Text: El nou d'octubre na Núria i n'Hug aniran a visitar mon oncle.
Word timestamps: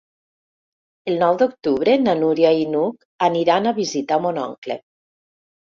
El 1.11 1.21
nou 1.25 1.37
d'octubre 1.41 1.95
na 2.07 2.17
Núria 2.23 2.55
i 2.63 2.67
n'Hug 2.73 3.07
aniran 3.31 3.69
a 3.75 3.79
visitar 3.85 4.23
mon 4.27 4.45
oncle. 4.51 4.85